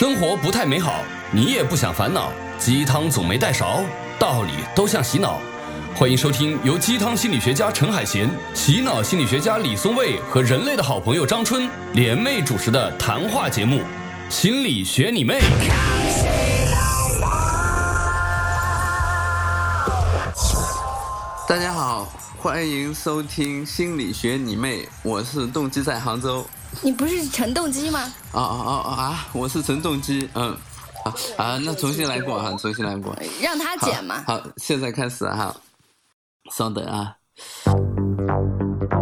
[0.00, 3.82] 生活不太美好，你也不想烦恼，鸡汤总没带勺，
[4.18, 5.38] 道理都像洗脑。
[5.94, 13.80] 欢迎收听由鸡汤心理学家陈海贤、洗脑心理学家李松蔚和人类的好朋友张春联袂主持的谈话节目
[14.30, 15.38] 《心理学你妹》。
[21.46, 22.08] 大家好，
[22.38, 26.46] 欢迎收听《心理学你妹》，我是动机在杭州。
[26.82, 28.00] 你不是陈动机吗？
[28.32, 29.26] 啊啊啊啊啊！
[29.32, 30.56] 我是陈动机，嗯，
[31.04, 34.24] 啊啊，那重新来过哈，重新来过，让他剪嘛。
[34.26, 35.54] 好，现在开始哈，
[36.52, 37.14] 稍等啊。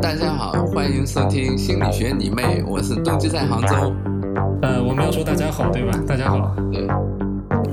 [0.02, 3.94] 大家好，欢迎收听《心理学你妹》，我是动机在杭州。
[4.62, 5.96] 呃，我们要说大家好，对吧？
[6.06, 6.54] 大家好。
[6.72, 6.86] 对。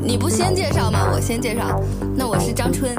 [0.06, 1.10] 你不先介绍吗？
[1.12, 1.82] 我先介绍。
[2.16, 2.96] 那我是张春。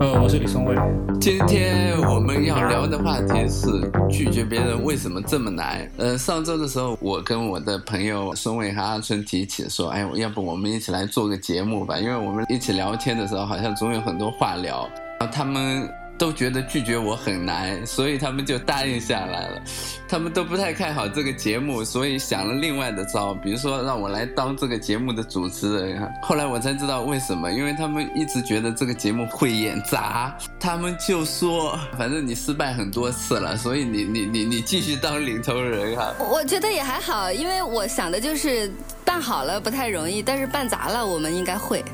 [0.00, 0.74] 呃，我是李松蔚。
[1.20, 3.68] 今天我们要聊的话题是
[4.10, 5.88] 拒绝别人为什么这么难？
[5.98, 11.96] 呃，上周的时候，我跟我的朋友松蔚和阿春提起说，哎，要不我们一起来做个节目吧？
[11.96, 14.88] 因为我们一起聊天的时候，好像总有很多话聊。
[15.30, 15.88] 他们。
[16.18, 19.62] 都觉得拒绝我很难，所以他们就答应下来了。
[20.08, 26.12] 他们都不太看好这个节目，所以想了另外的招，比如说让我来当这个节目的主持人。
[26.22, 36.12] 后来我才知道为什么，因为他们一直觉得这个节目会演砸，他们就说，反正你失败很多次了，所以你你你你继续当领头人哈。
[36.28, 38.72] 我觉得也还好，因为我想的就是
[39.04, 41.84] 办好了不太容易，但是办砸了我们应该会。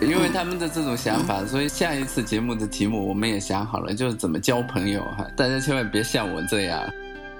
[0.00, 5.26] 因为他们的这种想法，所以下一次节目的题目我们也想好了，就是怎么交朋友哈。
[5.36, 6.82] 大家千万别像我这样。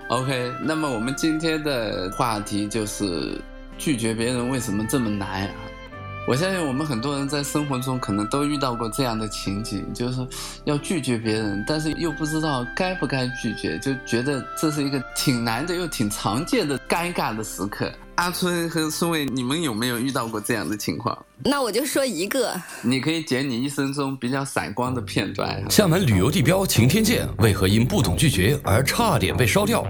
[0.09, 3.41] OK，那么我们今天的话题就是
[3.77, 5.55] 拒绝别人为什么这么难啊？
[6.27, 10.27] 我相信我们很多人在生活中可能都遇到过这样的情景，就是
[10.65, 17.93] 要拒绝别人，但是又不知道该不该拒绝，就觉得这是一个挺难的又挺常见的尴尬的时刻。
[18.17, 21.17] 阿春和孙伟，你们有没有遇到过这样的情况？
[21.45, 25.63] 那我就说一个，你可以剪你一生中比较闪光的片段。
[25.69, 29.85] 厦门旅游地标擎天剑为何因不懂拒绝而差点被烧掉？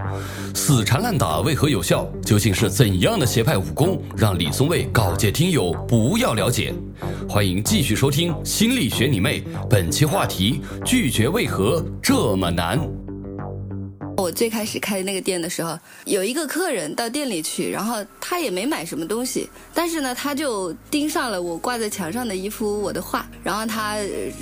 [0.55, 2.11] 死缠烂打为何有效？
[2.25, 6.73] 究竟是怎样的邪派武功让李松蔚告诫听友不要了解？
[7.29, 12.81] 欢迎继续收听《心理学你妹》，本期话题：拒绝为何这么难？
[14.17, 23.99] 我最开始开那个店的时候，有一个客人到店里去，然后他也没买什么东西，但是呢，他就盯上了我挂在墙上的一幅我的画，然后他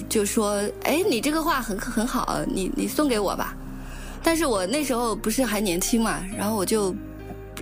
[0.09, 3.56] 就说：“哎，你这个画很很好，你你送给我吧。”
[4.22, 6.94] 但是我那时候不是还年轻嘛，然后我就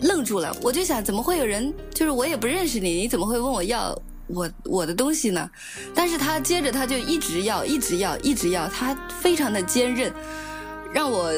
[0.02, 3.96] 愣住了，我就想，怎么会有人就是我也不认识你，你怎么会问我要
[4.26, 5.48] 我我的东西呢？
[5.94, 10.12] 但是他接着他就一直要，一直要，一直要，他非常的坚韧，
[10.92, 11.32] 让我。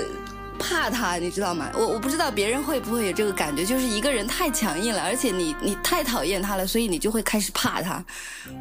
[0.62, 1.71] 怕他，你知道吗？
[1.75, 8.03] 我我不知道别人会不会有这个感觉，就是一个人太强硬了，而且你你太讨厌他了，所以你就会开始怕他。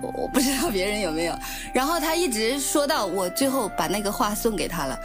[0.01, 1.38] 我我不知道别人有没有。
[1.73, 5.00] 然后他一直说到我最后把那个画送给他了，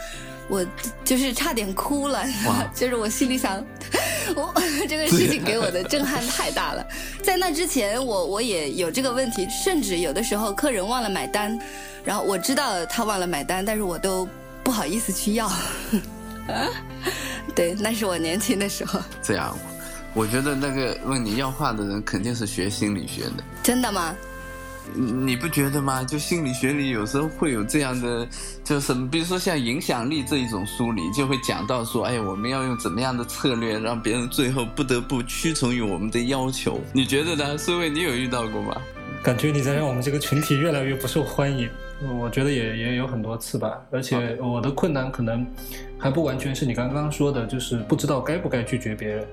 [0.49, 0.65] 我
[1.05, 2.25] 就是差点哭了，
[2.73, 3.63] 就是我心里想，
[4.35, 4.53] 我
[4.89, 6.85] 这个事情给我的震撼太大了。
[7.23, 11.57] 在那之前，我我也有这个问题，甚至有的时候客人忘了买单，
[12.03, 14.27] 然后我知道他忘了买单，但是我都
[14.63, 15.51] 不好意思去要。
[16.47, 16.67] 啊，
[17.55, 18.99] 对，那是我年轻的时候。
[19.21, 19.57] 这样，
[20.13, 23.43] 我觉得那个问你要画的人肯定是学心理学的。
[23.63, 24.15] 真的吗？
[24.95, 26.01] 你不觉得吗？
[26.01, 28.25] 就心理学里有时候会有这样的，
[28.63, 36.79] 就是比如说像影响力这一种书里就会讲到说，哎，我们要用怎么样的策略让别人最后不得不屈从于我们的要求？
[36.93, 37.57] 你觉得呢？
[37.57, 38.81] 苏伟，你有遇到过吗？
[39.21, 41.69] 感觉你在让我们这个群体越来越不受欢迎。
[42.19, 45.45] 我觉得也也有很多次吧，而且我的困难可能
[45.97, 49.27] 还不完全是你刚刚说的，就是不知道该不该拒绝别人。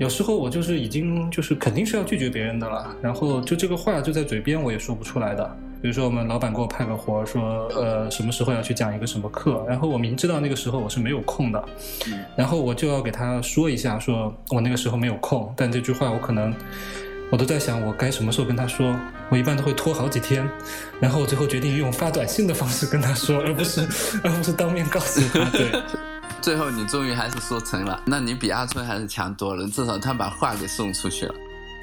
[0.00, 5.56] 有时候我就是已经就是肯定是要拒绝别人的了，然后就这个话就在嘴边，我也说不出来的。
[5.80, 11.64] 比如说我们老板给我派个活，说呃什么时候要去讲一个什么课，然后我明知道那个时候我是没有空的，
[12.34, 16.52] 然后我就要给他说一下，说我那个时候没有空，但这句话我可能。
[17.30, 18.98] 我都在想，我该什么时候跟他说？
[19.30, 20.48] 我一般都会拖好几天，
[20.98, 23.86] 然后我最后决定用发短信的方式跟他说，而不是
[24.24, 25.44] 而不是当面告诉他。
[25.50, 25.70] 对，
[26.40, 31.34] 最后你终于还是说成了，那你比阿春还是强多了，至少他把话给送出去了。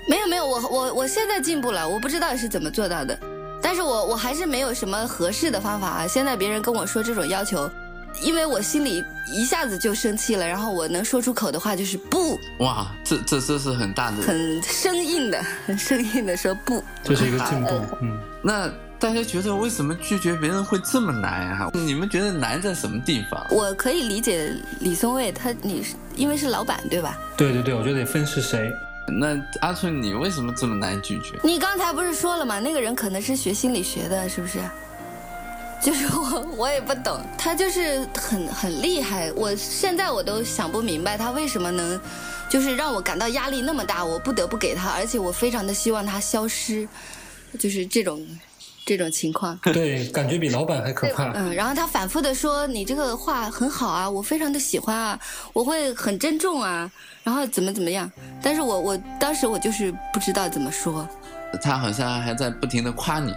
[0.10, 3.20] 没有没有，我我我现在进步了，我不知道是怎么做到的，
[3.62, 6.08] 但是我我还是没有什么合适的方法啊。
[6.08, 7.70] 现在别人跟我说这种要求。
[8.22, 12.40] 因为我心里一下子就生气了，然后我能说出口的话就是不。
[12.60, 16.84] 哇，这这这是很大的，很生硬的， 很生硬的说不。
[17.04, 17.70] 这是一个进步。
[18.02, 21.70] 嗯，那大家觉得为什么拒绝别人会这么难啊？
[21.74, 23.46] 你们觉得难在什么地方？
[23.52, 27.18] 我可以理解李松蔚，他你是因为是老板对吧？
[27.36, 28.72] 对对对，我觉得得分是谁。
[29.08, 31.38] 那阿春，你为什么这么难拒绝？
[31.44, 32.60] 你刚才不是说了吗？
[32.60, 34.60] 那个人可能是学心理学的，是不是？
[35.84, 39.32] 就是我，我也不懂，他就是很很厉害。
[39.34, 42.00] 我现在我都想不明白他为什么能，
[42.50, 46.88] 就是让我感到压力那么大，我不得不给他，而且我非常的希望他消失，
[47.60, 48.26] 就是这种。
[48.88, 51.32] 这种情况， 对，感觉比老板还可怕。
[51.34, 55.20] 嗯，然后他反复的说：“你这个话很好啊，我非常的喜欢啊，
[55.54, 56.88] 我会很珍重啊，
[57.24, 58.08] 然后怎么怎么样。”
[58.44, 61.10] 但是我我当时我就是不知道怎么说。
[61.64, 63.34] 他好像还在不停的夸你。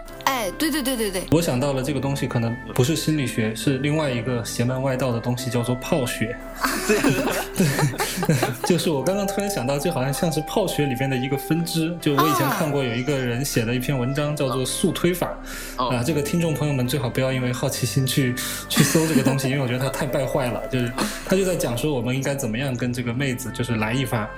[0.49, 1.23] 哎，对对对对对。
[1.31, 6.35] 我想到了这个东西，可能不是心理学，是另外一个邪门外道的东西，叫做泡学。
[6.89, 8.37] 对，
[8.67, 11.95] 就是我刚刚突然想到，就好像像是泡学里边的一个分支。
[12.01, 15.37] 就我以前看过有一个人写了一篇文章，叫做速推法。
[15.77, 18.35] 啊，这个听众朋友们最好不要因为好奇心去
[18.69, 20.67] 去搜这个东西，因为我觉得它太败坏了。
[20.69, 20.91] 就是
[21.27, 24.29] 他就在讲说，我们应该怎么样跟这个妹子就是来一发，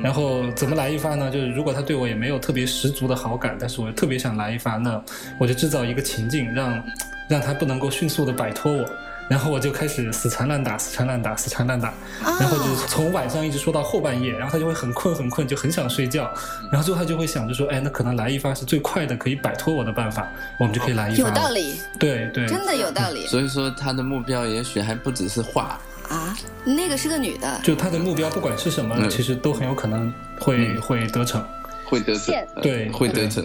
[0.00, 1.30] 然后怎么来一发呢？
[1.30, 5.02] 就是如果他对我也没有特别十足的好感，但是我特别想来一发，那
[5.38, 6.82] 我就制造一个情境，让
[7.28, 8.84] 让他不能够迅速的摆脱我，
[9.28, 16.30] 然后我就开始死缠烂打，死缠烂打，死缠烂打，然后就从晚上一直说到后半夜，然后他就会很困很困，就很想睡觉，
[16.70, 20.28] 然后最后他就会想着说，哎，那可能来一发是最快的可以摆脱我的办法，
[20.58, 21.28] 我们就可以来一发。
[21.28, 23.26] 有道理，对对，真的有道理。
[23.26, 25.78] 所以说他的目标也许还不只是画
[26.08, 31.42] 啊，那个是个女的，就他的目标不管是什么，其实都很有可能会会得逞。
[31.92, 33.44] 会得逞，对，会得逞，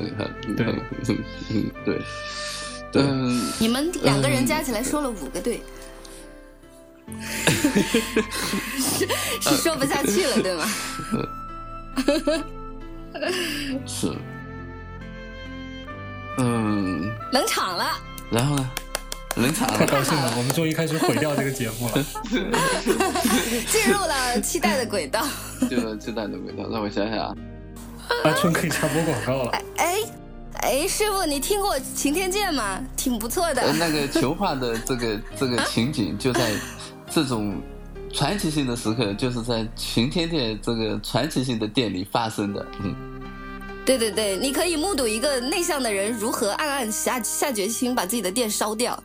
[0.55, 0.65] 对，
[1.49, 1.99] 嗯，对，
[2.94, 3.03] 对。
[3.59, 5.61] 你们两个人加起来说了五个对，
[8.79, 9.05] 是
[9.41, 10.65] 是说不下去了，对吗？
[13.85, 14.15] 是，
[16.38, 18.00] 嗯，冷场了。
[18.31, 18.69] 然后呢？
[19.35, 22.01] 冷场了，太高兴了，我们终于开始毁掉这个节目了，
[23.67, 25.27] 进入了期待的轨道，
[25.67, 26.69] 进入了期待的轨道。
[26.71, 27.38] 让我想想。
[28.24, 29.51] 阿春可以插播广告了。
[29.77, 29.95] 哎，
[30.62, 32.81] 哎，师傅，你听过擎天剑吗？
[32.95, 33.74] 挺不错的。
[33.74, 36.51] 那个球画的这个这个 情景，就在
[37.09, 37.62] 这种
[38.13, 42.65] 传奇性的时刻，就是在擎天剑这个传奇性的店里发生的。
[42.81, 42.95] 嗯，
[43.86, 49.01] 对对对，你可以目睹一个内向的人如何暗暗下下决心把自己的店烧掉。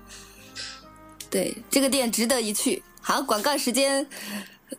[1.28, 2.82] 对，这个店值得一去。
[3.00, 4.06] 好，广告时间。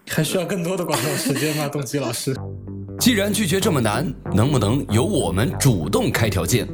[0.10, 2.36] 还需要更多的广告时间吗，东吉老师？
[3.04, 6.66] 既然拒绝这么难，能不能由我们主动开条件？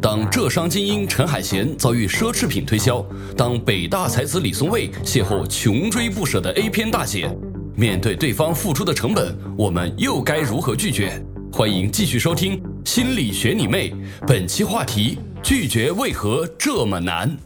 [0.00, 3.04] 当浙商精英陈海贤遭遇奢侈品推销，
[3.36, 7.30] 当北大才子李松蔚邂逅穷追不舍的 A 片大姐，
[7.76, 11.22] 面对对方付出的成本，我们又该如何拒绝？
[11.52, 12.58] 欢迎继续收听
[12.88, 13.90] 《心理学你妹》，
[14.26, 17.36] 本期话题：拒绝为何这么难？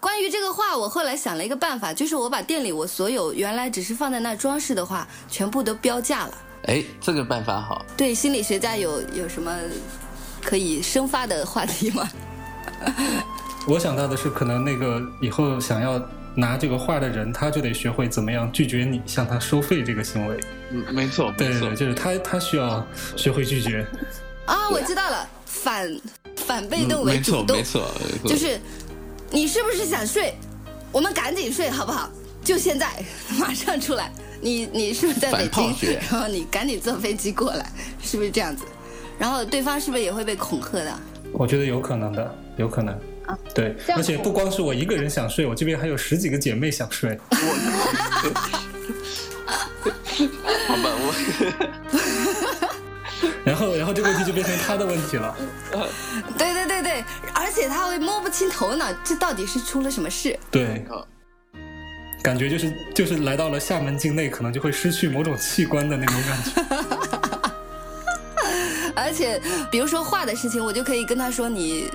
[0.00, 6.34] 关于这个画，我后来想了一个办法，就是我把店里我所有原来只是放在那装饰的画，全部都标价了。
[6.64, 7.84] 哎，这个办法好。
[7.96, 9.56] 对，心理学家有有什么
[10.42, 12.08] 可以生发的话题吗？
[13.66, 16.00] 我想到的是，可能那个以后想要
[16.34, 20.40] 拿这个画的人，他就得学会怎么样拒绝你向他收费这个行为。
[20.70, 22.86] 嗯，没错，对对，就是他他需要
[23.16, 23.86] 学会拒绝。
[24.46, 26.00] 啊，我知道了，反
[26.36, 28.60] 反被动为主动，没错，没错，就是。
[29.34, 30.34] 你是不是想睡？
[30.92, 32.10] 我们赶紧睡好不好？
[32.44, 33.02] 就现在，
[33.40, 34.12] 马上出来。
[34.42, 35.74] 你你是不是在北京？
[36.10, 37.64] 然后你赶紧坐飞机过来，
[38.02, 38.64] 是不是这样子？
[39.18, 40.92] 然后对方是不是也会被恐吓的？
[41.32, 42.94] 我觉得有可能的，有可能。
[43.26, 47.16] 啊，对，而且不光是我一个人想睡，我这边还有十几个姐妹想睡。
[50.66, 51.14] 好吧，我。
[53.44, 55.36] 然后，然后这个问题就变成他的问题了。
[56.36, 60.36] 对对对对，而且他会摸不清头脑，这到底是出了什么事？
[60.50, 60.84] 对，
[62.22, 66.50] 感觉就是就是来到了厦门境内，可能就会失去某种器官的那种感觉。
[68.94, 71.90] 而且，比如说画的事情，我就可以跟他说：“你，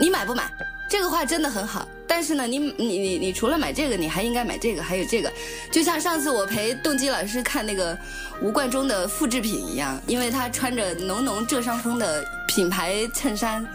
[0.00, 0.50] 你买不买？
[0.90, 5.32] 这个画真的很好。”但是呢，你你你你除了买这个，你还应该买这个，还有这个。
[5.70, 7.96] 就像上次我陪动机老师看那个
[8.40, 13.66] 吴冠中的复制品一样，因为他穿着浓浓浙商风的品牌衬衫，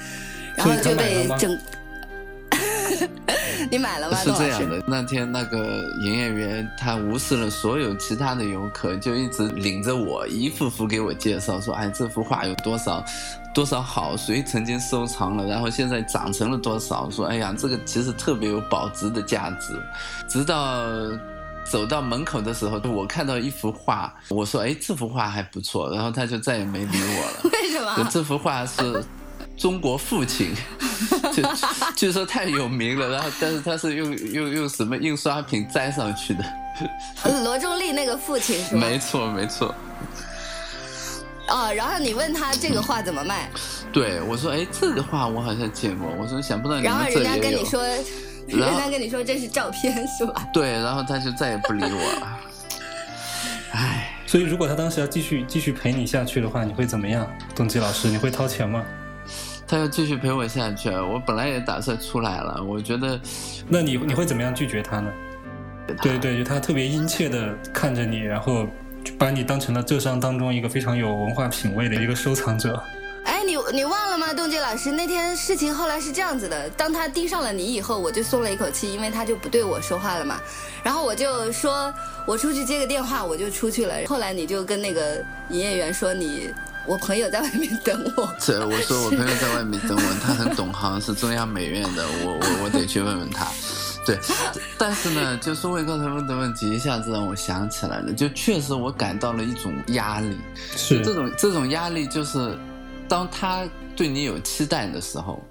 [0.55, 1.57] 然后就被整。
[3.71, 4.17] 你买了吗？
[4.17, 13.03] 是这样的，那天那个营业员他无视了所有其他的游客，就一直领着我一幅幅给我介绍，说：“哎，这幅画有多少？”
[13.53, 14.15] 多少好？
[14.15, 15.43] 谁曾经收藏了？
[15.47, 17.09] 然后现在长成了多少？
[17.09, 19.73] 说哎呀，这个其实特别有保值的价值。
[20.27, 20.83] 直到
[21.71, 25.89] 走到门口的时候，我看到一幅画，我说哎，这幅画还不错。
[25.91, 27.49] 然后他就再也没理我了。
[27.51, 28.07] 为什么？
[28.11, 29.03] 这幅画是
[29.57, 30.53] 中国父亲，
[31.33, 31.43] 就
[31.95, 33.09] 据说太有名了。
[33.09, 36.43] 然后，但是他是用用用什么印刷品粘上去的？
[37.43, 38.87] 罗中立那个父亲是吗？
[38.87, 39.73] 没错，没错。
[41.49, 43.49] 哦，然后你问他这个画怎么卖，
[43.91, 47.37] 对我说，哎，这个画我好像见过，我说想不到你然后人家。
[47.37, 47.81] 跟你说，
[48.47, 50.45] 人家跟你说这是照片是吧？
[50.53, 52.39] 对，然后他就再也不理我了。
[53.71, 57.27] 唉，所以如果他当时要继续继续陪你下去的话，你会怎么样？
[57.55, 58.83] 动机老师，你会掏钱吗？
[59.67, 63.19] 他要继续陪我下去，我本来也打算出来了，我觉得
[63.67, 65.11] 那你你会怎么样拒绝他呢？
[66.01, 68.65] 对对，就他特别殷切的看着你，然后
[69.03, 72.81] 就把你当成了浙商当中一个非常有文化品位的一个收藏者。
[73.23, 74.89] 哎，你你忘了吗，冻结老师？
[74.89, 80.39] 那天事情后来是这样子的，当他盯上了你以后，我就松了一口气，因为他就不对我说话了嘛。
[80.81, 81.93] 然后我就说，
[82.25, 83.95] 我出去接个电话，我就出去了。
[84.07, 86.49] 后来你就跟那个营业员说你，
[86.87, 88.33] 我朋友在外面等我。
[88.39, 93.45] 这我说我朋友在外面等我，他很懂行，是中央美院的，我我我得去问问他。
[94.05, 94.17] 对，
[94.77, 100.37] 但是呢，就是魏高他们的问题，一下子让我想起来了，就确实我感到了一种压力，
[100.77, 102.57] 是这种这种压力就是，
[103.09, 103.67] 当他
[103.97, 105.43] 对你有期待的时候，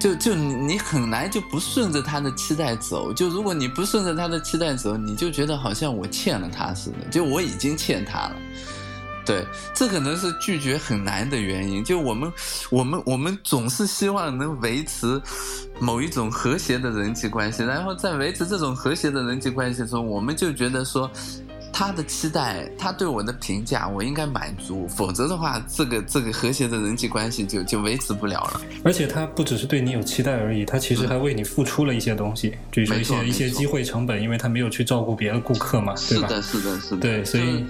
[0.00, 3.12] 就就你你很难就不顺着他的期待走。
[3.12, 8.36] 就如果你不顺着他的期待走，你就觉得好像我欠了他似的，就我已经欠他了。
[9.24, 11.84] 对，这可能是拒绝很难的原因。
[11.84, 12.32] 就我们，
[12.70, 15.20] 我们，我们总是希望能维持
[15.78, 21.10] 某一种和谐的人际关系，然后在维持这种和谐的人际关系中，我们就觉得说，
[21.72, 28.60] 他的期待，他对我的评价，我应该满足，否则的话，这个这个和谐的人际关系就就维持不了了。
[28.84, 36.28] 而且他不只是对你有期待而已，他其实还为你付出了一些东西，就是说一些一些机会成本，因为他没有去照顾别的顾客嘛，对吧？
[36.28, 36.96] 是的，是的，是的。
[36.98, 37.64] 对，所以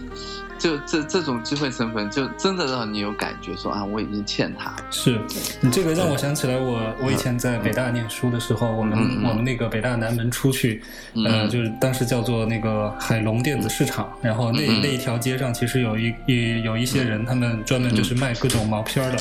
[0.62, 4.76] 就这这种机会成本，就真的让你有感觉说啊，我已经欠他了。
[4.92, 5.21] 是
[5.61, 10.81] 你这个让我想起来我，我以前在北大念书的时候，我们、我们那个北大南门出去，
[11.16, 11.50] 呃，嗯。
[11.50, 19.19] 就是当时叫做那个海龙电子市场，然后那、那一条街上其实有一一有一些人，他们专门就是卖各种毛片儿的，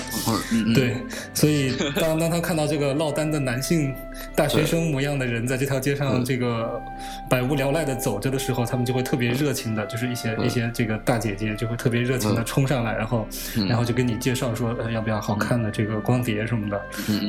[0.75, 0.95] 对，
[1.33, 3.95] 所以当当他看到这个落单的男性
[4.35, 6.81] 大学生模样的人在这条街上这个
[7.27, 13.71] 百无聊赖的走着的时候，他们就会特别热情的，就是一些一些这个大姐姐就会特别热情的冲上来，然后嗯。
[13.71, 16.81] 然后就跟你介绍说，呃，要不要好看的这个光碟什么的，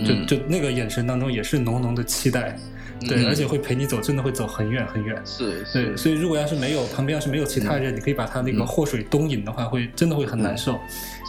[0.05, 2.59] 就就那个眼神当中也是浓浓的期待，
[3.09, 5.17] 对，嗯而且会陪你走，真的会走很远很远。
[5.25, 10.81] 是对，是，所以如果要是没有旁边要是没有其他人，你可以把他那个祸水东引的话，会真的会很难受，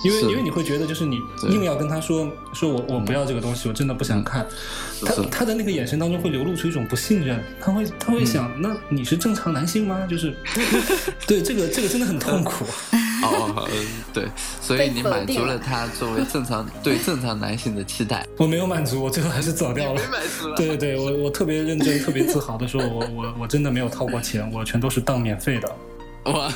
[0.04, 4.46] 因为因为你会觉得就是你硬要跟他说说我我不要这个东西，我真的不想看，
[5.06, 10.06] 他他的那个眼神当中会流露出一种不信任，他会他会想，那你是正常男性吗？
[10.10, 10.36] 就是，
[11.26, 12.66] 对这个这个真的很痛苦。
[13.24, 13.70] 哦
[14.14, 14.26] 对，
[14.62, 18.28] 所以你满足了他作为正常 对正常男性的期待。
[18.36, 20.02] 我没有满足，我最后还是走掉了。
[20.12, 25.76] 满足了对对对，我我特别认真、特别自豪的说，我我我真的没有掏过钱，我全都是当免费的。
[26.26, 26.52] 哇，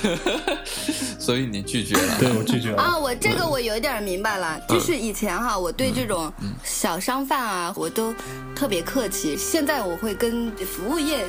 [1.19, 2.17] 所以你拒绝了。
[2.19, 2.81] 对我拒绝了。
[2.81, 6.31] 啊，我这个我有点明白了，就是以前哈，我对这种
[6.63, 8.13] 小商贩啊，我都
[8.55, 9.35] 特别客气。
[9.37, 11.25] 现在我会跟服务业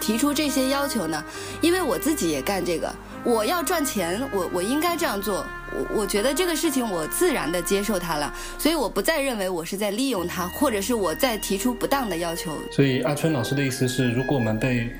[0.00, 1.22] 提出这些要求呢，
[1.60, 2.92] 因为我自己也干这个，
[3.24, 5.44] 我要赚钱，我我应该这样做。
[5.72, 12.58] 我我觉得这个事情我自然的接受它了，所以我不再认为我是在利用它，或者是我在提出不当的要求。
[12.72, 14.92] 所以阿春老师的意思是，如果我们被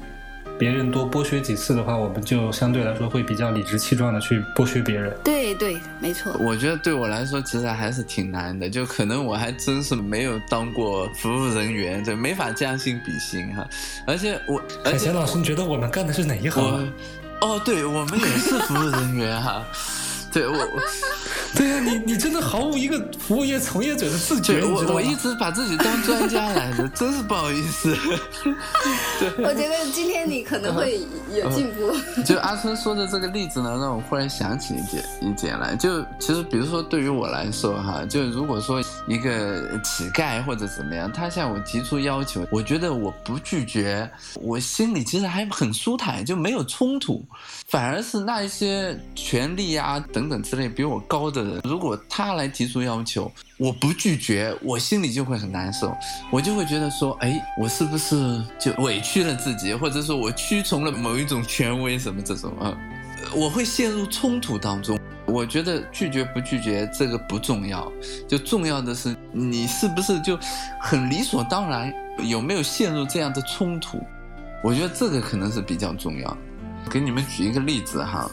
[0.60, 5.16] 别人多剥削几次的话，我们就相对来说会比较理直气壮的去剥削别人。
[5.24, 6.36] 对对，没错。
[6.38, 13.66] 我觉得对我来说其实还是挺难的，就可能我还真是没有当过服务人员，对，没法将心比心哈。
[14.06, 16.84] 而且我，而且海贤老师，你觉得我们干的是哪一行啊？
[17.40, 19.64] 哦，对我们也是服务人员哈。
[20.30, 20.80] 对我，我
[21.56, 24.64] 对呀、你你真的毫无一个服务业从业者的自觉？
[24.64, 27.96] 我我一直把自己当专家来的， 真是不好意思。
[29.38, 31.00] 我觉得今天你可能会
[31.34, 31.92] 有进步。
[32.22, 35.74] 就阿春说的这个例子呢，让我忽然想起一点一点来。
[35.74, 47.24] 就其实，比如说对于我来说哈，就如果说一个乞丐或者怎么样，他向我提出要求，我觉得我不拒绝，我心里其实还很舒坦，就没有冲突。
[47.66, 55.96] 反而是那一些权利啊等等之类比我高的如果他来提出要求，我不拒绝，我心里就会很难受，
[56.30, 62.76] 我就会觉得说，哎，我是不是就委屈了自己，或者说我屈从了某一种权威什么这种啊，
[63.34, 64.98] 我会陷入冲突当中。
[65.26, 67.90] 我觉得拒绝不拒绝这个不重要，
[68.26, 70.36] 就重要的是你是不是就
[70.80, 71.92] 很理所当然，
[72.24, 74.00] 有没有陷入这样的冲突？
[74.64, 76.36] 我觉得这个可能是比较重要。
[76.90, 78.28] 给你们举一个例子哈，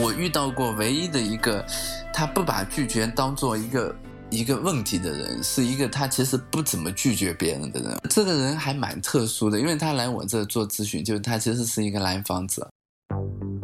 [0.00, 1.64] 我遇到过唯一的一个，
[2.12, 3.94] 他不把拒绝当做一个
[4.30, 7.96] 一个问题的人，是一个他其实不怎么拒绝别人的人。
[8.10, 12.68] 这个人还蛮特殊的，因为他来我这做咨询，就是他其实是一个来访者。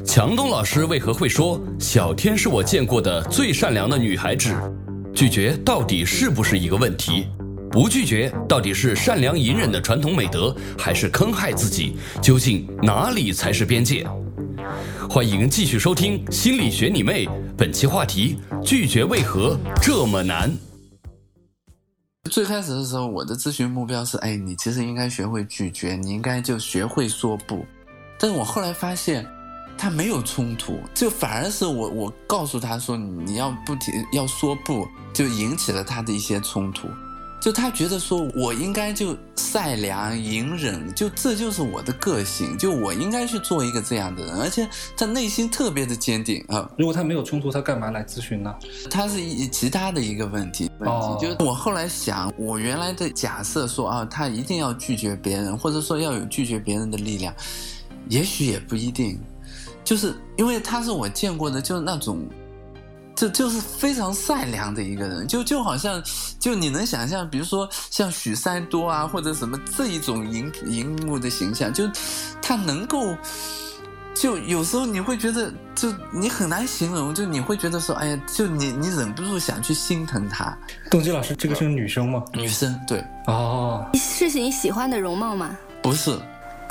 [0.04, 4.54] 强东老师为何会说小天是我见过的最善良的女孩子？
[5.12, 7.26] 拒绝到底是不是一个问题？
[7.70, 11.96] 不拒绝到底是善良隐忍的传统美德，还是坑害自己？
[12.22, 14.06] 究竟哪里才是边界？
[15.08, 20.50] 欢迎继续收听《心理学你妹》，本期话题：拒绝为何这么难？
[22.30, 27.64] 最开始的时候，我的咨询目标是：哎，你其实应该学会拒绝，你应该就学会说不。
[28.18, 29.26] 但是我后来发现，
[29.76, 36.86] 他没有冲突，就反而是我我告诉他说你要不停要说不，就引起了他的一些冲突。
[37.40, 46.70] 就他觉得说我应该就善良隐忍，就这就是我的个性，就我应该去做一个这样的人，而且他内心特别的坚定啊。
[46.76, 48.54] 如果他没有冲突，他干嘛来咨询呢？
[48.90, 57.34] 他是以其他的一个问题问题，就是我后来想，我原来的假设说啊，他一定要拒绝别人，或者说要有拒绝别人的力量。
[58.08, 59.18] 也许也不一定，
[59.84, 62.26] 就是因为他是我见过的，就是那种，
[63.14, 66.02] 就就是非常善良的一个人，就就好像，
[66.38, 71.84] 就你能想象，比如说像许三多啊，或者什么这一种荧荧幕的形象，就
[72.40, 73.14] 他能够，
[74.14, 80.56] 就有时候你会觉得，就你很难形容，就你会觉得说，哎呀，就你你忍不住想去心疼他。
[80.90, 82.22] 动机老师，这个是女生吗？
[82.32, 83.04] 女生，对。
[83.26, 85.56] 哦，是你喜欢的容貌吗？
[85.82, 86.18] 不是。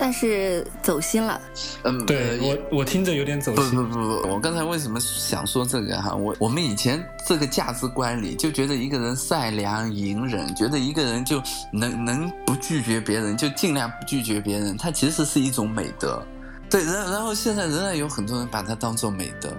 [0.01, 1.41] 但是走心了，
[1.83, 3.71] 嗯，对我我听着有点走心。
[3.71, 6.15] 不不不不，我刚才为什么想说这个哈？
[6.15, 16.23] 我我们以前这个价值观里就觉得一个人善良隐忍，觉得一个人就能能不拒绝别人，就尽量不拒绝别人，它其实是一种美德。
[16.69, 19.49] 对，然然后现在仍然有很多人把它当做美德，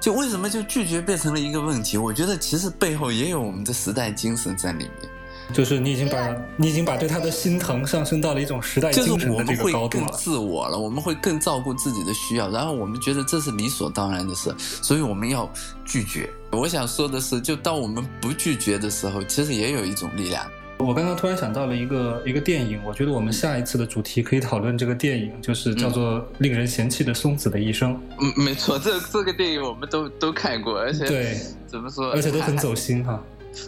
[0.00, 1.96] 就为什么就拒绝变成了一个问题？
[1.96, 5.10] 我觉得其实背后也有我们的时代精神在里面。
[5.52, 10.08] 就是你已经把你已经把对他的心疼上升到了一种时代精神的这个高度了。
[10.16, 15.50] 自我了，我们会更照顾自己的需要，然后我们觉得这是理所当然的事，所以我们要
[15.84, 16.28] 拒绝。
[16.52, 20.44] 我想说的是，就当我们不拒绝的时候，其实也有一种力量。
[20.78, 27.94] 我刚刚突然想到了一个一个电影，我觉得我们下一次的主题可以讨论这个电影，就是叫做《令人嫌弃的松子的一生》。
[28.18, 31.36] 嗯，没错，这这个电影我们都都看过，而且对
[31.66, 33.22] 怎么说，而且都很走心哈。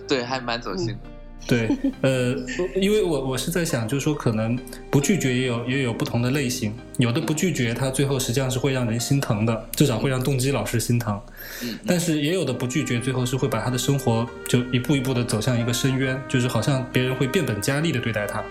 [0.09, 0.95] 对，还蛮走心的。
[1.47, 1.69] 对，
[2.01, 2.35] 呃，
[2.77, 4.59] 因为我我是在想，就是说，可能
[4.91, 11.21] 不拒绝也有也有不同的类型，有的不拒绝，他最后实际上是会让人心疼的，至少会让动机老师心疼。
[11.87, 18.43] 但是也有的不拒绝，最后是会把他的生活就一步一步的走向一个深渊，就是好像别人会变本加厉的对待他。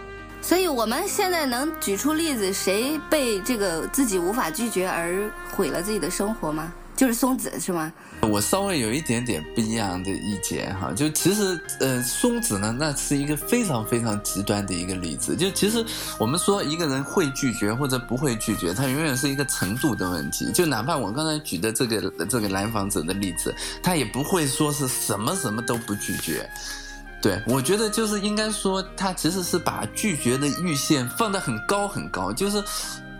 [0.41, 6.73] 所以我们现在能举出例子，谁被这个自己无法拒绝而毁了自己的生活吗？
[7.02, 7.92] 就是松子是吗？
[8.22, 15.36] 我稍微有一点点不一样的意见哈，就其实呃，松子呢，那是一个非常非常极端的一个例子。
[15.36, 15.84] 就其实
[16.20, 20.52] 我们说一个人会拒绝或者不会拒绝，他永远是一个程度的问题。
[20.52, 26.48] 就哪怕我刚才举的这个这个来访者的例子，他也不会说是什么什么都不拒绝。
[27.20, 32.64] 对我觉得就是应该说，他其实是把拒绝的阈限放得很高很高，就是。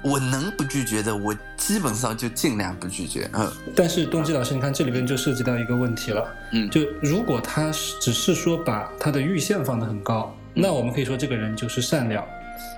[0.04, 3.30] 我能不拒绝的，我基本上就尽量不拒绝。
[3.34, 6.34] 嗯，但是动机老师，你看这里边就涉及到一个问题了。
[6.52, 12.26] 嗯，就如果他只是说把他的阈限放得很高，那我们可以说这个人就是善良，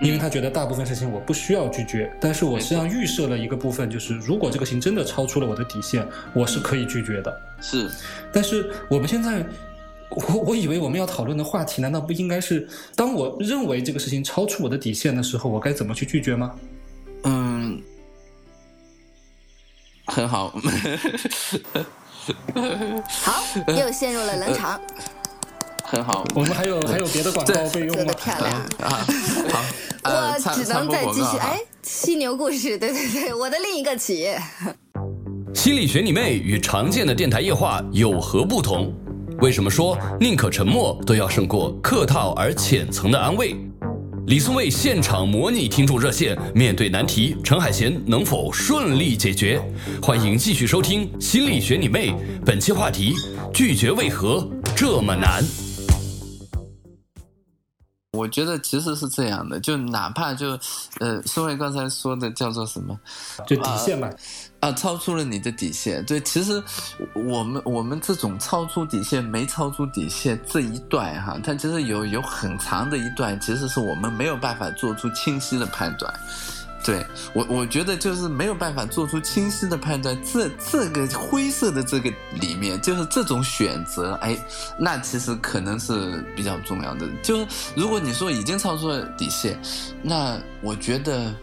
[0.02, 2.12] 因为他觉得大部分事情我不需要拒绝。
[2.20, 7.42] 但是我实际上预设了一个部分，就是如果这个事情真的超出了我的底线，我是可以拒绝的。
[7.62, 7.90] 是，
[8.34, 9.46] 但是我们现在，
[10.10, 16.54] 我我以为我们要讨论的话题，难道不应该是当我认为这个事情超出我的底线的时候，我该怎么去拒绝吗？
[20.14, 20.54] 很好。
[23.10, 24.80] 好，又陷入了冷场。
[25.84, 27.96] 很好，我们还有还有别的广告备用吗？
[27.96, 29.06] 做的漂亮啊！
[29.52, 31.38] 好，我只能再继续。
[31.38, 34.42] 哎，犀牛故事，对对对，我的另一个企业。
[35.54, 38.94] 心理学你妹与常见的电台夜话有何不同？
[39.40, 43.56] 为什么说宁可沉默都要胜过客套而浅层的安慰？
[44.26, 49.62] 李松蔚现场模拟听众热线，面对难题，陈海贤能否顺利解决？
[50.02, 52.12] 欢迎继续收听《心理学你妹》，
[52.46, 53.14] 本期话题：
[53.54, 55.44] 拒绝为何这么难？
[58.18, 60.58] 我觉得其实是这样的，就哪怕就，
[61.00, 62.98] 呃，松蔚刚才说的叫做什么，
[63.46, 64.10] 就底线嘛。
[64.64, 66.02] 啊，超出了你的底线。
[66.06, 66.64] 对，其实
[67.14, 76.14] 我们我们这种超出底线没超出底线这一段哈，它其实有有很长的一段，其实是我们没有办法做出清晰的判断。
[76.82, 84.38] 对我我觉得就是没有办法做出清晰的判断，这这个灰色的这个里面，就是这种选择，哎，
[84.80, 87.06] 那其实可能是比较重要的。
[87.22, 89.62] 就是如果你说已经超出了底线，
[90.02, 91.34] 那我觉得。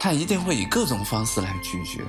[0.00, 2.02] 他一定会以各种方式来拒绝。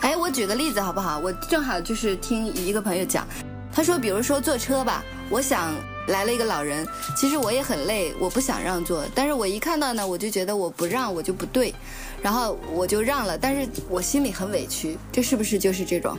[0.00, 1.20] 哎，我举个例子好不好？
[1.20, 3.24] 我正好就是听一个朋友讲，
[3.72, 5.72] 他说，比如说坐车吧，我想
[6.08, 6.84] 来了一个老人，
[7.16, 11.72] 其实我也很累，我不想让座，但是我一看到呢，我就觉得我不让我就不对，
[12.20, 16.18] 然后我就让了，但是我心里很委屈，这是不是就是这种？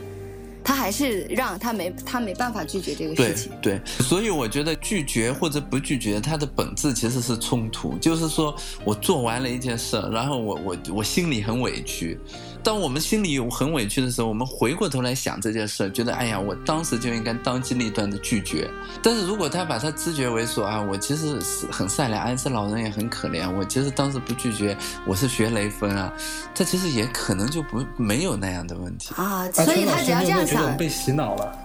[0.82, 3.52] 他还是让他没他没办法拒绝这个事情。
[3.62, 7.96] 对对，所以我觉得拒绝或者不拒绝，它的本质其实是冲突。
[7.98, 8.52] 就是说
[8.84, 12.18] 我做完了一件事，然后我我我心里很委屈。
[12.64, 18.68] 当我们心里有很委屈的时候，我们回过头来想这件事，觉得哎呀，我当时就应该当机立断的拒绝。
[19.02, 26.12] 但是如果他把他知觉为说啊，我其实是很善良，哎，这老人也很可怜，我其实当时不拒绝，我是学雷锋啊，
[26.54, 29.48] 他其实也可能就不没有那样的问题啊。
[29.50, 31.58] 所以他只要这样想，被洗脑了。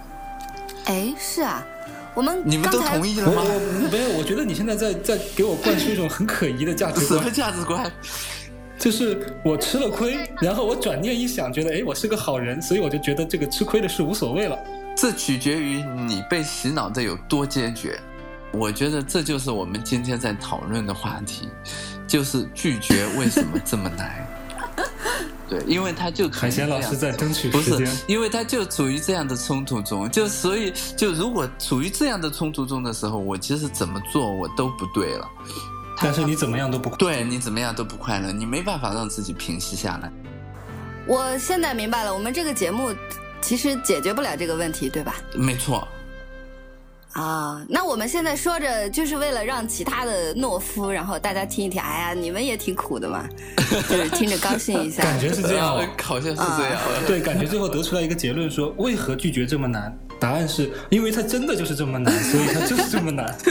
[0.84, 1.66] 哎，是啊，
[2.14, 3.42] 我们你们都同意了吗？
[3.90, 7.20] 没有，我觉得你现在在在给我灌输一种很可疑的价值观。
[7.20, 7.90] 什么价值观？
[8.78, 14.56] 就是我吃了亏，然后我转念一想，觉得哎，我是个好人，所以我就觉得这个吃亏的事无所谓了。
[14.96, 17.98] 这取决于你被洗脑的有多坚决。
[18.52, 21.48] 我觉得这就是我们今天在讨论的话题，
[22.06, 24.26] 就是拒绝为什么这么难？
[25.48, 35.28] 对，因为他就海贤老师在争取时间，不是，因为他就处于这样的冲突中，就所以就如果处于这样的冲突中的时候，我其实怎么做我都不对了。
[36.00, 40.12] 但是你怎么样都不对，你怎么样都不快乐，你没办法让自己平息下来。
[41.06, 42.94] 我现在明白了，我们这个节目
[43.40, 45.16] 其实解决不了这个问题，对吧？
[45.34, 45.88] 没错。
[47.12, 53.26] 啊，那我们现在说着，就是为了让其他的懦夫，然后大家听一听，哎呀，你们也挺苦的嘛，
[53.88, 55.02] 就是听着高兴一下。
[55.02, 56.80] 感觉是这样， 好像是这样。
[57.06, 59.98] 对，感觉最后得出来一个结论，说为何拒绝这么难？
[60.20, 63.34] 答案是因为它真的就是这么难， 所以它就是这么难。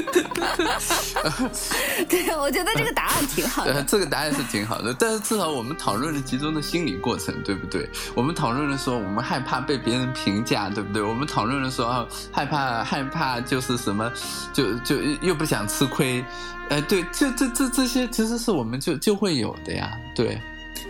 [2.10, 3.82] 对，我觉得这个答案挺好的。
[3.88, 7.90] 这个答案是挺好的，但是至少我们讨论了其中的心理过程，对不对？
[8.14, 11.02] 我们讨论了说我们害怕被别人评价，对不对？
[11.02, 14.12] 我们讨论了说啊，害怕害怕就是什么，
[14.54, 16.24] 就就又不想吃亏，
[16.70, 19.92] 呃，对，这这这这些其实是我们就就会有的呀。
[20.16, 20.42] 对，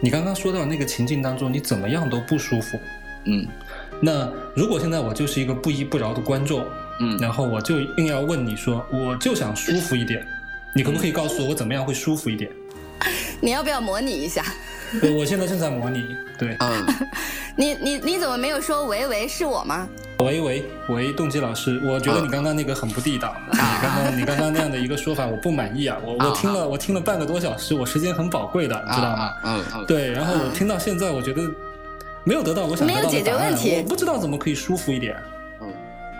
[0.01, 2.79] 你刚刚说到那个情境当中，你怎么样都不舒服，
[3.25, 3.47] 嗯。
[3.99, 6.65] 那如果现在我就是一个不依不饶的观众，
[6.99, 10.25] 嗯，然后我就硬要问你说，我就想舒服一点，
[10.73, 12.51] 你可不可以告诉我我怎么样会舒服一点？
[13.41, 14.43] 你要不要模拟一下？
[15.15, 16.05] 我现在正在模拟，
[16.39, 16.85] 对，嗯，
[17.57, 19.87] 你你你怎么没有说喂喂是我吗？
[20.19, 29.33] 喂喂喂，动机老师，我觉得你刚刚那个很不地道，你刚刚你刚刚那样的一个说法我不满意啊，我我听了我听了半个多小时，我时间很宝贵的，知道吗？
[29.43, 31.41] 嗯嗯，对，然后我听到现在我觉得。
[32.27, 35.15] 没有得到我想得到的答案，我不知道怎么可以舒服一点。
[35.61, 35.73] 嗯，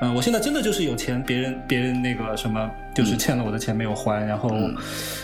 [0.04, 4.50] 嗯，我现在真的就是有钱，别人别人那个什么，就是欠了我的钱没有还，然后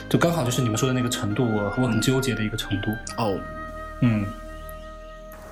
[0.10, 2.92] 就刚好就是你们说的那个程度，我我很纠结的一个程度。
[3.16, 3.40] 哦，
[4.02, 4.26] 嗯，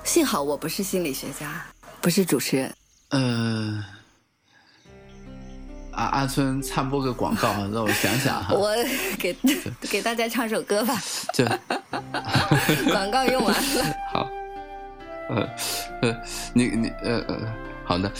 [0.04, 1.64] 幸好我不是心理学家，
[2.02, 2.70] 不是主持人。
[3.12, 3.82] 嗯，
[5.92, 8.54] 阿阿春插播个广告， 让我想想哈。
[8.54, 8.70] 我
[9.18, 9.34] 给
[9.90, 11.02] 给大家唱首歌吧。
[11.32, 11.42] 就
[12.92, 13.84] 广告用完了。
[14.12, 14.28] 好。
[15.34, 15.48] 呃
[16.02, 16.16] 呃，
[16.52, 17.40] 你你呃呃，
[17.84, 18.12] 好的，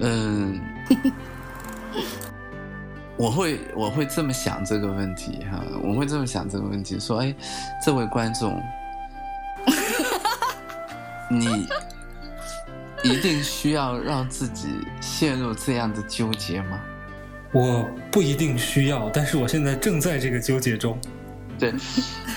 [0.00, 0.60] 嗯，
[3.16, 7.34] 我会我会这么想这个问题哈，我会这么想这个问题，说，哎，
[7.84, 8.62] 这位观众，
[11.30, 11.66] 你
[13.02, 14.68] 一定需要让自己
[15.00, 16.80] 陷入这样的纠结吗？
[17.52, 20.98] 我不一定需要，但是我现在正在这个纠结中。
[21.58, 21.72] 对，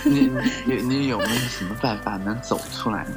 [0.06, 0.32] 你
[0.66, 3.12] 你你有没有什么办法能走出来呢？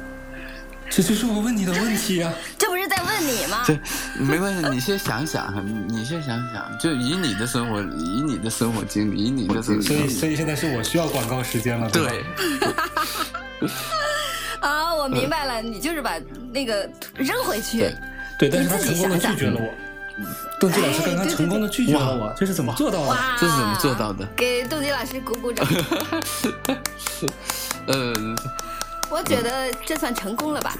[0.89, 2.31] 这就是我问你的问题啊！
[2.57, 3.63] 这不是在问你吗？
[3.65, 3.79] 对，
[4.19, 11.89] 没关系，你先想想哈，你先想想，就以你的生活，以你的生活经历，以你的生，所以所以现在是我需要广告时间了。
[11.89, 12.23] 对。
[14.61, 16.13] 啊，我明白了，你就是把
[16.51, 17.89] 那个扔回去。
[18.37, 19.73] 对，但是他成功的拒绝了我。
[20.59, 23.17] 邓基老师刚刚成功的拒绝了我，这是怎么做到的？
[23.39, 24.27] 这是怎么做到的？
[24.35, 25.67] 给邓基老师鼓鼓掌。
[27.87, 28.13] 呃。
[29.13, 30.75] 我觉得这算成功了吧？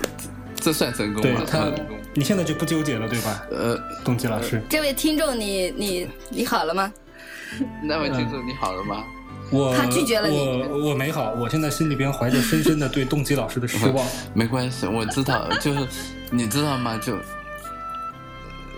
[0.56, 1.46] 这算成功了。
[1.46, 1.72] 他，
[2.16, 3.46] 你现在就不纠结了，对吧？
[3.52, 6.92] 呃，东基老师，这位听众，你你你好了吗？
[7.84, 9.04] 那位听众，你好了吗？
[9.52, 10.64] 我他拒绝了你。
[10.64, 14.04] 我我没好，我现在心里边怀着深深的对动机老师的失望。
[14.34, 15.88] 没关系，我知道，就是
[16.32, 16.98] 你知道吗？
[16.98, 17.16] 就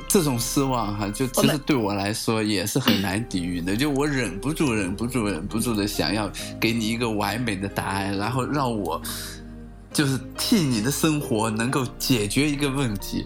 [0.09, 3.73] 这种失望哈，就其实对我来说也是很难抵御的。
[3.73, 9.01] 就我忍不住、忍不住、忍不住的想要给你一个完美的答案，然后让我。
[9.95, 13.25] 就是替你的生活能够解决一个问题，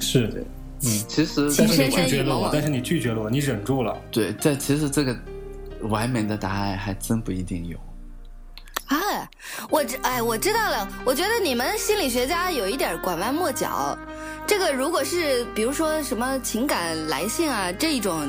[0.00, 0.42] 是，
[0.82, 3.94] 嗯，其实但是你拒绝了我，但是你拒绝了我，你忍住了。
[4.10, 5.14] 对，但其实这个
[5.82, 7.76] 完美的答案还真不一定有。
[8.86, 8.96] 啊，
[9.68, 10.88] 我知哎，我知道了。
[11.04, 13.98] 我觉得你们心理学家有一点拐弯抹角。
[14.46, 18.26] 这个如果是比如说什么情感来信啊这一种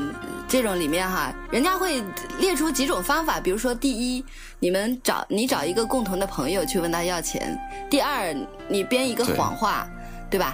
[0.52, 2.04] 这种里面哈，人家会
[2.38, 3.40] 列出几种方法。
[3.40, 4.22] 比如说，第一，
[4.60, 7.58] 你们找你找一个共同的朋友去问他要钱；
[7.90, 8.36] 第二，
[8.68, 9.88] 你编一个谎话，
[10.30, 10.54] 对吧？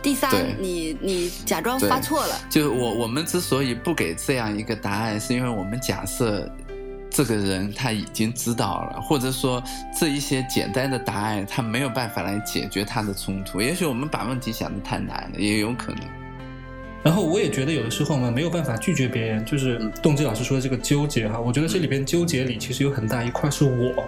[0.00, 2.40] 第三，你你假装发错了。
[2.48, 6.48] 就我我们之所以不给这样一个答案，是因为我们假设。
[7.10, 9.62] 这个人他已经知道了，或者说
[9.96, 13.60] 这一些简单的答案他没有办法来解决他的冲突。
[13.60, 16.23] 也许我们把问题想的太难了，也有可能。
[17.04, 21.38] 然后我也觉得有的时候我们，没有办法拒绝别人，就是动机老师说的这个纠结哈。
[21.38, 24.02] 我觉得这里边纠结里其实有很大一块是我，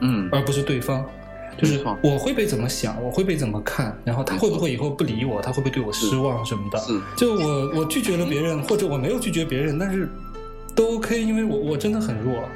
[0.00, 1.04] 嗯，而不是对方。
[1.58, 6.78] 就是我会被怎么想，我会被怎么看，然后他会不会以后不理我，他会不会对我失望什么的。
[6.78, 10.08] 是，就我我拒绝了别人，或者我没有拒绝别人，但是。
[10.74, 12.46] 都 OK，因为我我真的很弱，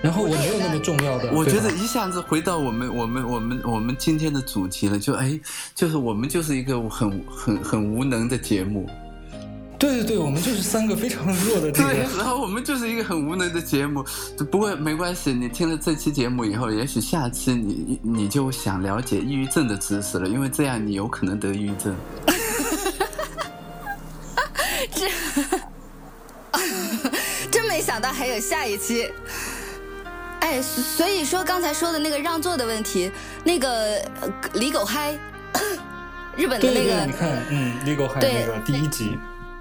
[0.00, 1.32] 然后我没有那么重要的。
[1.32, 5.38] 我觉得一下子回到我们我们我们我们今天的主题了，就哎，
[5.74, 8.88] 就是我们就是一个很很很无能的节目。
[9.78, 11.72] 对对对，我们就是三个非常弱的。
[11.72, 14.04] 对，然后我们就是一个很无能的节目。
[14.50, 21.96] 不过没关系，你听了这期节目以后，也许下期你你就想了解抑郁症的知识了，因为这样你有可能得抑郁症
[27.50, 27.78] 真没。
[27.80, 29.08] 想到还有下一期，
[30.40, 33.10] 哎，所以说刚才说的那个让座的问题，
[33.44, 34.00] 那个
[34.54, 35.12] 李狗嗨，
[36.36, 39.18] 日本的那个，你看，嗯，李狗嗨那个第一集，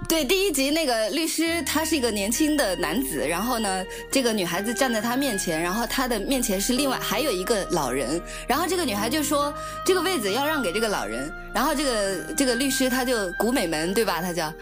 [0.07, 14.21] 对，第一集那个律师，他是一个年轻的男子，然后呢，这个女孩子站在他面前，然后他的面前是另外还有一个老人，然后这个女孩就说这个位子要让给这个老人，然后这个这个律师他就古美门对吧？
[14.21, 14.53] 他叫。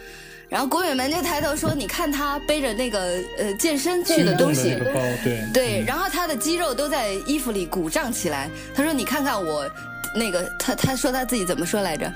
[0.48, 3.00] 然后古美门就抬头说：“你看他背着那个
[3.40, 4.76] 呃健身去的东西，
[5.24, 8.50] 对对，然后他的肌肉都在衣服里鼓胀起来。
[8.74, 9.68] 他说：‘你看看我，
[10.16, 12.12] 那个他他说他自己怎么说来着？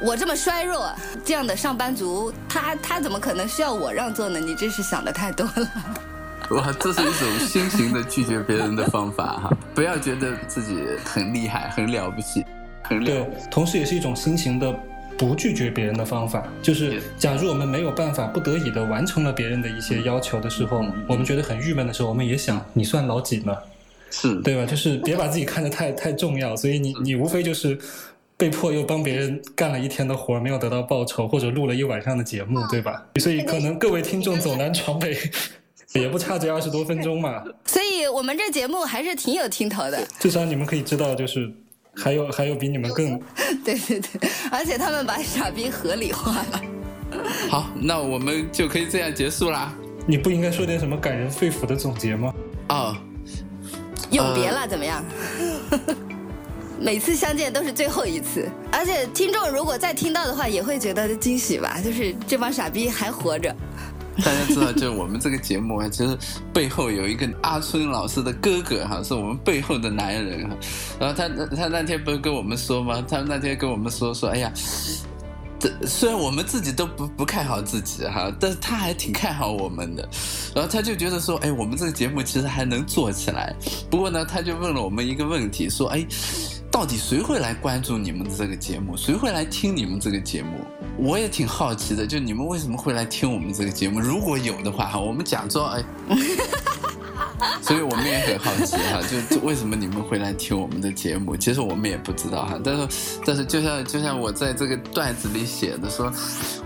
[0.00, 0.90] 我这么衰弱，
[1.24, 4.40] 这样的上班族，他他怎么可能需要我让座呢？
[4.40, 5.68] 你真是想的太多了。
[6.50, 9.56] ’哇，这是一种新型的拒绝别人的方法哈！
[9.74, 12.42] 不要觉得自己很厉害、很了不起，
[12.82, 14.74] 很对，同时也是一种新型的。”
[15.18, 23.54] 不拒绝别人的方法，就是假如我们没有办法不得已的完成了别人的一些要求的时候，我们觉得很郁闷的时候，我们也想你算老几呢？
[24.10, 24.64] 是对吧？
[24.64, 27.76] 就是别把自己看得太太重要，所以你你无非就是
[28.36, 33.04] 被迫又帮别人干了一天的活，没有得到报酬，或者录了一晚上的节目，对吧？
[33.16, 35.16] 所以可能各位听众走南闯北，
[35.94, 37.42] 也不差这二十多分钟嘛。
[37.66, 41.52] 所以我们这节目还是挺有听头的，至少你们可以知道，就是。
[41.98, 43.18] 还有还有比你们更，
[43.64, 46.62] 对对对，而且他们把傻逼合理化了。
[47.50, 49.74] 好，那我们就可以这样结束啦。
[50.06, 52.32] 你不应该说点什么感人肺腑的总结吗？
[52.68, 52.96] 哦，
[54.10, 55.04] 永别了，怎么样？
[56.80, 61.80] 每次相见都是最后一次，而且听众如果再听到的话，也会觉得惊喜吧？
[61.84, 63.54] 就是这帮傻逼还活着。
[64.24, 66.18] 大家知道，就是我们这个节目啊，其实
[66.52, 70.56] 背后有一个阿春老师的哥哥哈，是我们背后的男人哈。
[70.98, 73.04] 然后他他那天不是跟我们说吗？
[73.08, 74.52] 他那天跟我们说说，哎呀，
[75.60, 80.08] 这虽然我们自己都不不看好自己哈，但是他还挺看好我们的。
[80.54, 83.54] 然后他就觉得说，哎，我们这个节目其实还能做起来。
[83.88, 86.04] 不过呢，他就问了我们一个问题，说，哎。
[86.78, 88.96] 到底谁会来关注你们的这个节目？
[88.96, 90.60] 谁会来听你们这个节目？
[90.96, 93.98] 我也挺好奇的，就你们为什么会来听我们这个节目？
[93.98, 95.84] 如果有的话，我们假装哎。
[97.62, 101.36] 所以我们也很好奇哈，就就为什么你们会来听我们的节目？
[101.36, 106.12] 其实我们也不知道哈，但是但是就像就像我在这个段子里写的说，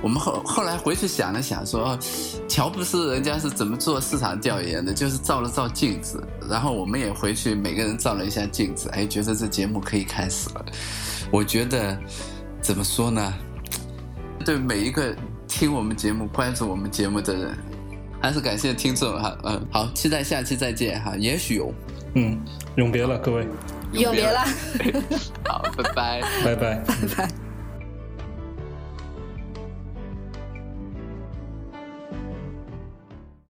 [0.03, 1.99] 我们后后来回去想了想说，
[2.49, 4.93] 乔布斯人家是怎么做市场调研的？
[4.93, 10.65] 就是照了照镜子，然后我们也回去每个人照了一下镜子，哎，觉得这节目可以开始了。
[11.31, 11.99] 我觉得
[12.61, 13.35] 怎么说呢？
[14.45, 15.15] 对每一个
[15.47, 17.72] 听我们节目、关注我们节目的人。
[18.23, 21.75] 还是感谢听众哈，嗯，好，期待下期再见哈，也许有，
[22.15, 22.41] 嗯，
[22.77, 23.47] 永别了各位，
[23.93, 24.45] 永别了，
[25.49, 27.52] 好，拜拜，拜拜，拜拜。